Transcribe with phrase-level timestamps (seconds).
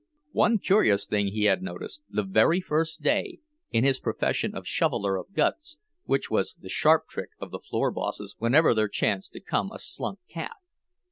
[0.31, 3.37] One curious thing he had noticed, the very first day,
[3.69, 7.91] in his profession of shoveler of guts; which was the sharp trick of the floor
[7.91, 10.57] bosses whenever there chanced to come a "slunk" calf.